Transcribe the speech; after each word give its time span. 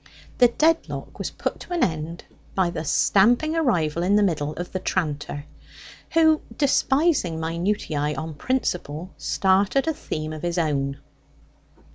The 0.39 0.47
dead 0.47 0.89
lock 0.89 1.19
was 1.19 1.29
put 1.29 1.67
an 1.69 1.83
end 1.83 2.21
to 2.21 2.25
by 2.55 2.71
the 2.71 2.83
stamping 2.85 3.55
arrival 3.55 4.03
up 4.03 4.15
the 4.15 4.23
middle 4.23 4.53
of 4.53 4.71
the 4.71 4.79
tranter, 4.79 5.45
who, 6.13 6.41
despising 6.57 7.39
minutiae 7.39 8.15
on 8.17 8.33
principle, 8.33 9.11
started 9.19 9.87
a 9.87 9.93
theme 9.93 10.33
of 10.33 10.41
his 10.41 10.57
own. 10.57 10.97